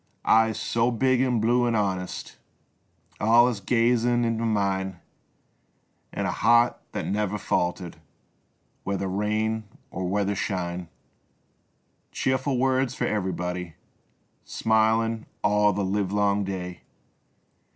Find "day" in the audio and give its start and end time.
16.45-16.81